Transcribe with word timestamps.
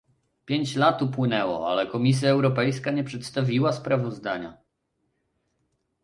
Pięć 0.45 0.75
lat 0.75 1.01
upłynęło, 1.01 1.69
ale 1.71 1.87
Komisja 1.87 2.29
Europejska 2.29 2.91
nie 2.91 3.03
przedstawiła 3.03 3.73
sprawozdania 3.73 4.57